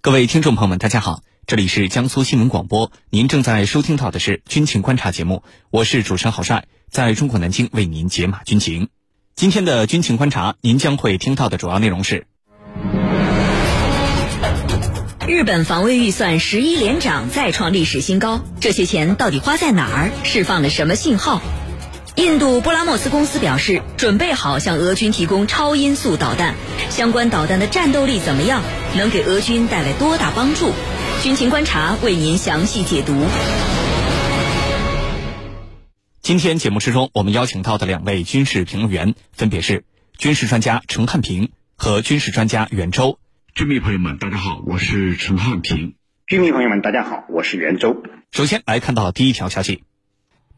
[0.00, 8.90] 各位听众朋友们，大家好，这里是江苏新闻广播，您正在收听到的是军情观察节目，我是主持人郝帅，在中国南京为您解码军情。
[9.34, 12.28] 今天的军情观察，您将会听到的主要内容是：
[15.26, 20.12] 日本防卫预算十一连涨，再创历史新高，这些钱到底花在哪儿？
[20.22, 21.42] 释放了什么信号？
[22.18, 26.56] 印度布拉莫斯公司表示，准备好向俄军提供超音速导弹，
[26.90, 28.64] 相关导弹的战斗力怎么样？
[28.96, 30.72] 能给俄军带来多大帮助？
[31.22, 33.14] 军情观察为您详细解读。
[36.20, 39.84] 今天节目之中，我们邀请到的两位军事评论员分别是
[40.18, 43.20] 军事专家陈汉平和军事专家袁周。
[43.54, 45.94] 军迷朋友们，大家好，我是陈汉平。
[46.26, 48.02] 军迷朋友们，大家好，我是袁周。
[48.32, 49.84] 首先来看到第一条消息。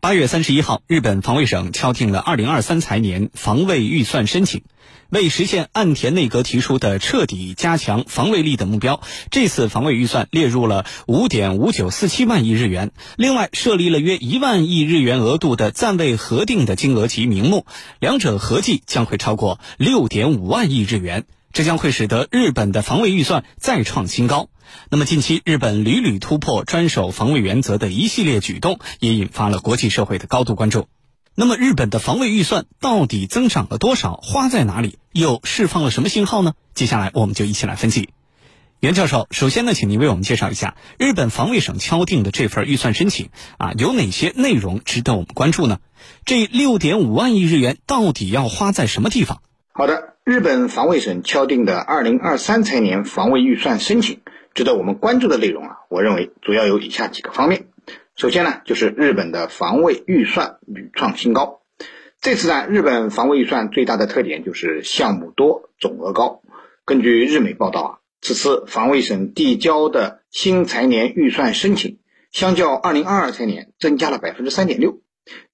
[0.01, 4.63] 八月三十一号，日本防卫省敲定了二零二三财年防卫预算申请。
[5.11, 17.67] 为实现岸田内阁提出的彻底加强防卫力的目标，这次防卫预算列入了五点五九四七万亿日元，另外设立了约一万亿日元额度的暂未核定的金额及名目，
[17.99, 21.27] 两者合计将会超过六点五万亿日元。
[21.53, 24.49] 这将会使得日本的防卫预算再创新高。
[24.89, 30.87] 那么，近期日本屡屡突破专守防卫原则的一系列举动，也引发了国际社会的高度关注。
[31.35, 34.17] 那么，日本的防卫预算到底增长了多少？
[34.23, 34.99] 花在哪里？
[35.13, 36.55] 又释放了什么信号呢？
[36.75, 38.11] 接下来，我们就一起来分析。
[38.79, 43.29] 袁教授，首先呢，请您为我们介绍一下日本防卫省敲定的这份预算申请
[43.59, 45.81] 啊，有哪些内容值得我们关注呢？
[46.25, 49.43] 这六点五万亿日元到底要花在什么地方？
[49.73, 54.21] 好的，日本防卫省敲定的二零二三财年防卫预算申请。
[54.53, 57.69] 值得我们关注的内容啊，我认为主要有以下几个方面。
[58.17, 61.63] 首先呢，就是日本的防卫预算屡创新高。
[62.21, 66.43] 这次呢，日本防卫预算最大的特点就是项目多、总额高。
[66.85, 67.91] 根据日媒报道啊，
[68.21, 71.99] 此次防卫省递交的新财年预算申请，
[72.31, 75.01] 相较二零二二财年增加了百分之三点六，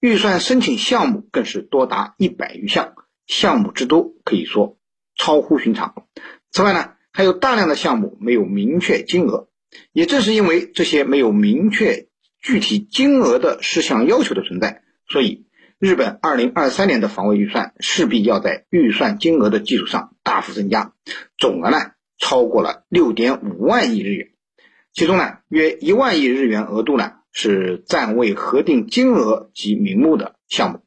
[0.00, 2.94] 预算申请项目更是多达一百余项，
[3.26, 4.78] 项目之多可以说
[5.16, 6.06] 超乎寻常。
[6.50, 9.48] 此外呢，还有大量的项目没有明确金额，
[9.92, 12.08] 也正是因为这些没有明确
[12.40, 15.46] 具体金额的事项要求的存在，所以
[15.78, 20.92] 日本二零二三年的防卫预算势必要在预算金额的基础上大幅增加，
[21.36, 21.78] 总额呢
[22.18, 24.28] 超过了六点五万亿日元，
[24.92, 30.80] 其中呢约一万亿日元额度呢是暂未核定金额及名目的项目，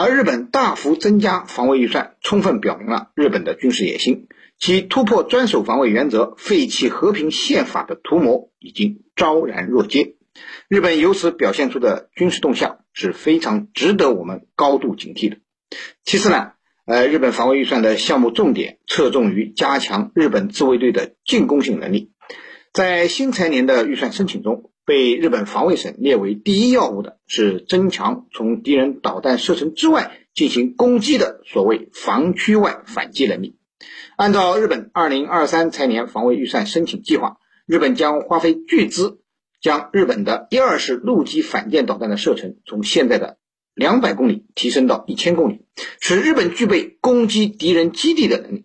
[0.00, 4.28] 而日本大幅增加防卫预算，充分表明了日本的军事野心。
[4.56, 10.14] 其突破专守防卫原则、废弃和平宪法的图谋已经昭然若揭，
[10.68, 15.38] 日本由此表现出的军事动向是非常值得我们高度警惕的。
[16.04, 16.52] 其次呢，
[16.86, 22.12] 呃，日本防卫预算的项目重点侧重于加强日本自卫队的进攻性能力。
[22.72, 33.58] 在新财年的预算申请中，被日本防卫省列为第一要务的是增强从敌人导弹射程之外进行攻击的所谓防区外反击能力。
[34.16, 39.20] 按照日本二零二三财年防卫预算申请计划，日本将花费巨资，
[39.60, 43.36] 将日本的一二式陆基反舰导弹的射程从现在的
[43.74, 45.66] 两百公里提升到一千公里，
[46.00, 48.57] 使日本具备攻击敌人基地的能力。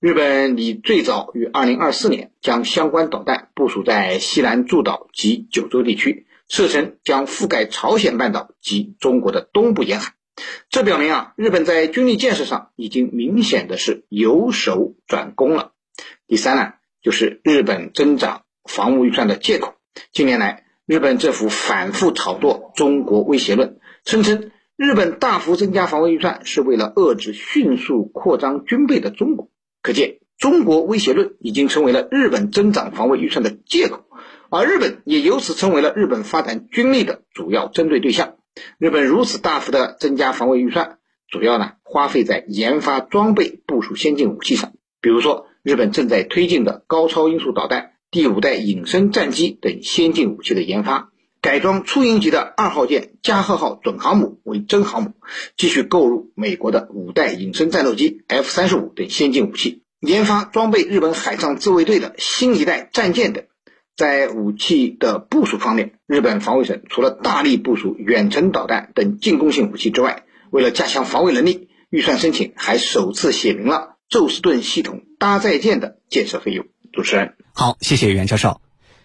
[0.00, 10.12] 日本拟最早于二零二四年将相关导弹部署在西南诸岛及九州地区，射程将覆盖朝鲜半岛及中国的东部沿海。
[10.70, 15.72] 这表明啊，日本在军力建设上已经明显的是由守转攻了。
[16.28, 19.74] 第三呢，就是日本增长防务预算的借口。
[20.12, 29.50] 近年来，日本政府反复炒作中国威胁论，声称日本大幅增加防卫预算是为了遏制迅速扩张军备的中国。
[29.82, 34.04] 可见，中国威胁论已经成为了日本增长防卫预算的借口，
[34.50, 38.36] 而日本也由此成为了日本发展军力的主要针对对象。
[38.78, 44.72] 日本如此大幅的增加防卫预算，主要呢花费在研发装备、部署先进武器上。
[45.00, 55.12] 比如说，日本正在推进的高超音速导弹、第五代隐身战机等先进武器的研发，改装初鹰级的二号舰加贺号准航母为真航母，
[55.56, 63.44] 继续购入美国的五代隐身战斗机 F 三十五等先进武器，研发装备日本海上自卫队的新一代战舰等。
[63.96, 76.66] 在武器的部署方面，日本防卫省除了大力部署远程导弹等进攻性武器之外，为了加强防卫能力，预算申请还首次写明了宙斯盾系统搭载舰的建设费用。
[76.92, 78.60] 主持人，好，谢谢袁教授。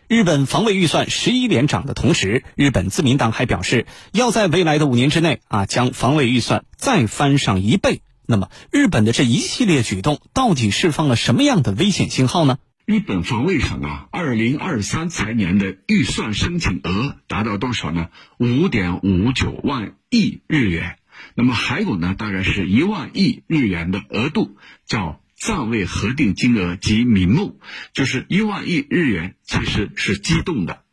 [0.10, 8.02] 日本防卫预算十一连涨的同时，日本自民党还表示要在未来的五年之内啊，将防卫预算再翻上一倍。
[8.26, 12.58] 那么，日本的这一系列举动到底释放了什么样的危险信号呢？
[12.86, 18.10] 日本防卫省啊，二零二三财年的预算申请额达到多少呢？
[18.38, 20.98] 五点五九万亿日元。
[21.36, 27.60] 那么还有呢，大概是一万亿日元的额度，叫暂未核定金额及名目，
[27.92, 30.84] 就是一万亿日元其实是机动的，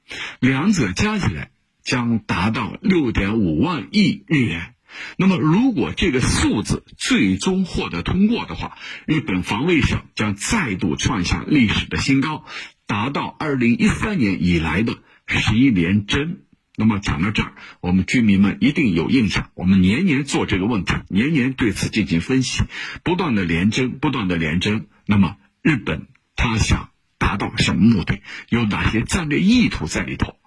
[0.41, 1.52] 两者加起来
[1.85, 4.75] 将达到六点五万亿日元。
[5.17, 8.76] 那么，如果这个数字最终获得通过的话，
[9.06, 12.44] 日本防卫省将再度创下历史的新高，
[12.88, 14.99] 达到二零一三年以来的
[15.29, 16.41] 十一连增。
[16.81, 22.62] 那么讲到这儿，我们居民们一定有印象，我们年年做这个问题，年年对此进行分析，
[23.05, 24.87] 不断的连征，不断的连征。
[25.05, 26.06] 那么日本
[26.37, 26.88] 他想
[27.19, 28.21] 达到什么目的？
[28.49, 30.38] 有哪些战略意图在里头？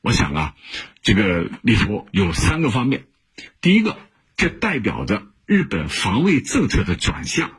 [0.00, 0.54] 我想啊，
[1.02, 3.06] 这个里头有三个方面。
[3.60, 3.98] 第一个，
[4.36, 7.50] 这代表着日本防卫政策的转向，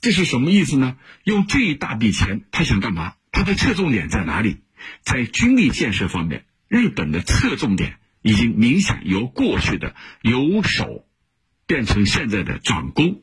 [0.00, 0.96] 这是什么意思呢？
[1.22, 3.12] 用这一大笔钱，他想干嘛？
[3.30, 4.56] 他的侧重点在哪里？
[5.02, 11.06] 在军力建设方面，日本的侧重点已经明显由过去的由守
[11.66, 13.22] 变成现在的转攻，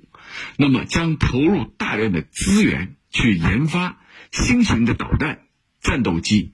[0.57, 4.01] 那么将投入大量的资源去研发
[4.31, 5.41] 新型的导弹、
[5.81, 6.53] 战斗机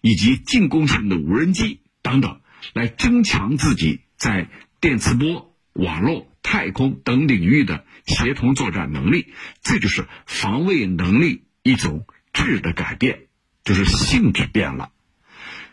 [0.00, 2.40] 以及进攻型的无人机等等，
[2.72, 4.48] 来增强自己在。
[4.82, 13.26] 电磁波、网络、太空等领域的协同作战能力，这就是防卫能力一种质的改变，
[13.62, 14.90] 就是性质变了。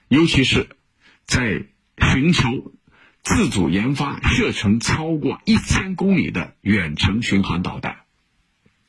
[0.07, 0.69] 尤其是
[1.25, 1.65] 在
[1.99, 2.73] 寻求
[3.23, 7.97] 自主研发射程超过一千公里的远程巡航导弹，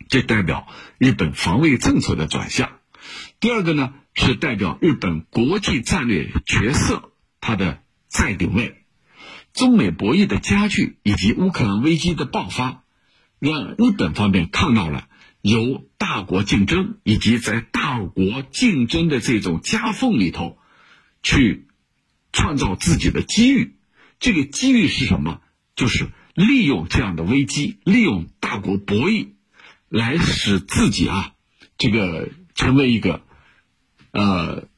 [0.09, 0.69] 这代表
[0.99, 2.71] 日本防卫政策的转向。
[3.41, 8.77] 第二个呢，是代表日本国际战略角色它的再定位。
[9.55, 12.85] 中美博弈的加剧以及乌克兰危机的爆发，
[13.41, 15.09] 让日本方面看到了
[15.41, 20.59] 由大国竞争以及在大国竞争的这种夹缝里头，
[21.23, 21.67] 去
[22.33, 23.77] 创造自己的机遇。
[24.21, 25.41] 这个机遇是什么？
[25.77, 29.29] 就是利用这样的危机，利用大国博弈，
[29.89, 31.35] 来使自己啊，
[31.77, 33.23] 这个成为一个
[34.11, 34.69] 呃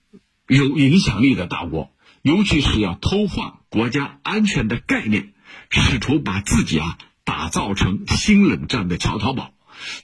[0.46, 1.90] 有影响力的大国。
[2.22, 5.32] 尤其是要偷换国家安全的概念，
[5.70, 9.54] 试图把自己啊打造成新冷战的桥头堡。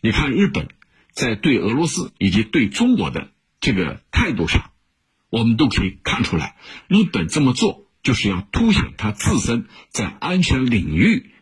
[0.00, 0.68] 你看，日本
[1.12, 3.30] 在对俄罗斯以及对中国的
[3.60, 4.70] 这个态度上，
[5.30, 6.56] 我们都可以看出来，
[6.88, 11.32] 日本这么做就是要凸显他自身在安全领域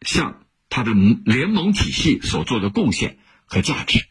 [0.00, 0.92] 向他的
[1.24, 4.04] 联盟体系所做的贡献和价值。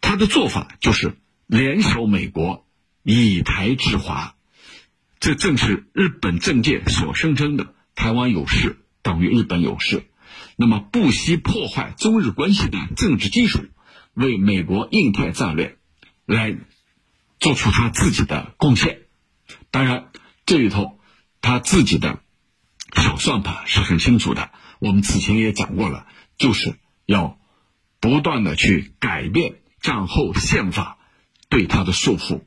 [0.00, 2.66] 他的做法就是联手美国，
[3.02, 4.36] 以台制华。
[5.20, 10.08] 这正是日本政界所声称的“台湾有事等于日本有事”，
[10.56, 13.64] 那么不惜破坏中日关系的政治基础，
[14.14, 15.76] 为美国印太战略
[16.24, 16.56] 来
[17.40, 19.02] 做出他自己的贡献。
[19.70, 20.10] 当然，
[20.46, 20.98] 这里头
[21.40, 22.20] 他自己的
[22.94, 24.50] 小算盘是很清楚的。
[24.78, 26.06] 我们此前也讲过了，
[26.36, 26.76] 就是
[27.06, 27.38] 要
[28.00, 30.98] 不断的去改变战后宪法
[31.48, 32.42] 对他的束缚。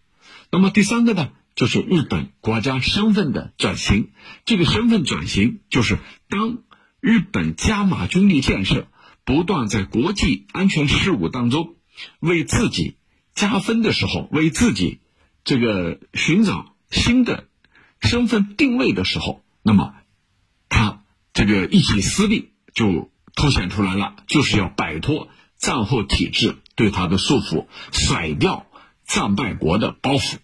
[0.52, 1.32] 那么第三个呢？
[1.54, 4.12] 就是日本国家身份的转型，
[4.46, 6.00] 这个身份转型就是
[6.30, 6.60] 当
[7.02, 8.88] 日本加码军力建设，
[9.26, 11.76] 不断在国际安全事务当中
[12.22, 12.96] 为自己
[13.34, 15.00] 加分的时候，为自己
[15.44, 17.48] 这个寻找新的
[18.02, 19.94] 身份定位的时候，那么
[20.70, 28.66] 他这个一己私利就凸显出来了，就是要摆脱战后体制对他的束缚，甩掉
[29.06, 30.38] 战败国的包袱。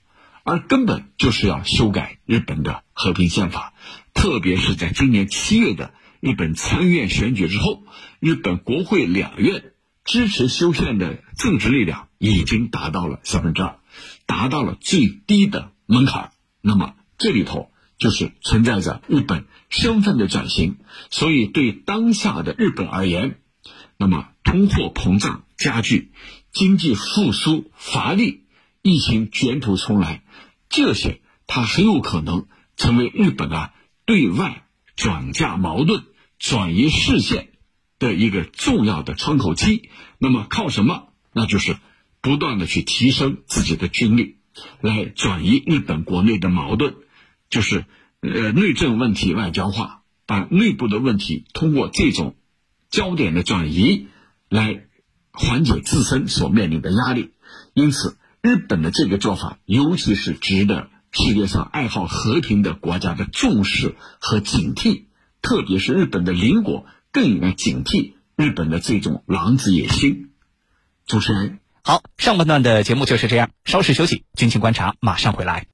[0.44, 3.74] 而根本就是要修改日本的和平宪法，
[4.13, 7.84] 特别是在今年七月的日本参议院选举之后，
[8.22, 9.74] 日本国会两院
[10.07, 13.75] 支持修宪的政治力量已经达到了三分之二，
[14.25, 16.31] 达到了最低的门槛。
[16.61, 20.77] 那么这里头就是存在着日本身份的转型，
[21.09, 23.41] 所以对当下的日本而言，
[23.97, 26.13] 那么通货膨胀加剧，
[26.53, 28.45] 经济复苏乏力，
[28.81, 30.23] 疫情卷土重来。
[30.69, 32.47] 这些，它很有可能
[32.77, 33.73] 成为日本啊
[34.05, 34.63] 对外
[34.95, 36.05] 转嫁矛盾、
[36.39, 37.49] 转移视线
[38.00, 39.89] 的一个重要的窗口期。
[40.18, 41.10] 那么靠什么？
[41.34, 41.77] 那就是
[42.22, 44.38] 不断的去提升自己的军力，
[44.82, 46.96] 来转移日本国内的矛盾，
[47.50, 47.86] 就是
[48.22, 52.36] 呃内政问题外交化，把内部的问题通过这种
[52.89, 54.08] 焦点的转移
[54.50, 54.86] 来
[55.32, 57.32] 缓解自身所面临的压力。
[57.74, 58.18] 因此。
[58.39, 65.06] 日本的这个做法，尤其是值得世界上爱好和平的国家的重视和警惕，
[65.42, 66.86] 特别是日本的邻国
[67.17, 70.29] 更应该警惕日本的这种狼子野心。
[71.07, 71.57] 主持人。
[71.81, 75.65] 好，上半段的节目就是这样，稍事休息，军情观察马上回来。